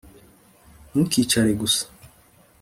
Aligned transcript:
ntukicare 0.89 1.51
gusa 1.61 1.83